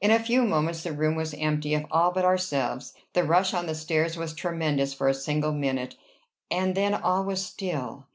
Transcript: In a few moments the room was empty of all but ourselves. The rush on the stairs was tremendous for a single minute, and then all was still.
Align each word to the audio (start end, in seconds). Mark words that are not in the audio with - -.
In 0.00 0.10
a 0.10 0.18
few 0.18 0.44
moments 0.44 0.82
the 0.82 0.92
room 0.94 1.16
was 1.16 1.34
empty 1.34 1.74
of 1.74 1.84
all 1.90 2.12
but 2.12 2.24
ourselves. 2.24 2.94
The 3.12 3.24
rush 3.24 3.52
on 3.52 3.66
the 3.66 3.74
stairs 3.74 4.16
was 4.16 4.32
tremendous 4.32 4.94
for 4.94 5.06
a 5.06 5.12
single 5.12 5.52
minute, 5.52 5.96
and 6.50 6.74
then 6.74 6.94
all 6.94 7.24
was 7.24 7.44
still. 7.44 8.06